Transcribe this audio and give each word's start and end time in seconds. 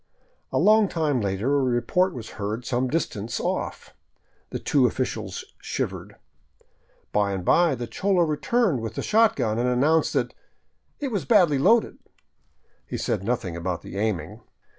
A 0.51 0.57
long 0.57 0.87
time 0.87 1.21
later 1.21 1.59
a 1.59 1.61
report 1.61 2.15
was 2.15 2.29
heard 2.41 2.65
some 2.65 2.87
distance 2.87 3.39
off. 3.39 3.93
The 4.49 4.57
two 4.57 4.87
officials 4.87 5.45
shivered. 5.59 6.15
By 7.11 7.33
and 7.33 7.45
by 7.45 7.75
the 7.75 7.85
cholo 7.85 8.23
returned 8.23 8.81
with 8.81 8.95
the 8.95 9.03
shotgun 9.03 9.59
and 9.59 9.69
announced 9.69 10.13
that 10.13 10.33
it 10.99 11.11
was 11.11 11.25
badly 11.25 11.59
loaded." 11.59 11.99
He 12.87 12.97
said 12.97 13.23
nothing 13.23 13.55
about 13.55 13.83
the 13.83 13.95
aiming. 13.95 14.41